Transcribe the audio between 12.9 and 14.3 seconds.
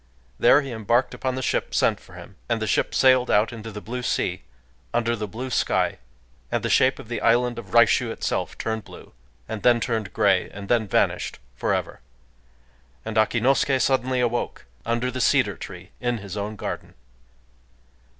And Akinosuké suddenly